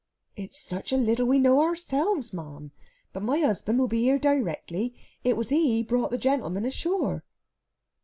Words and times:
"It's 0.35 0.57
such 0.59 0.91
a 0.91 0.97
little 0.97 1.27
we 1.27 1.37
know 1.37 1.61
ourselves, 1.61 2.33
ma'am. 2.33 2.71
But 3.13 3.21
my 3.21 3.37
husband 3.41 3.77
will 3.77 3.87
be 3.87 4.01
here 4.01 4.17
directly. 4.17 4.95
It 5.23 5.37
was 5.37 5.49
he 5.49 5.83
brought 5.83 6.09
the 6.09 6.17
gentleman 6.17 6.65
ashore...." 6.65 7.23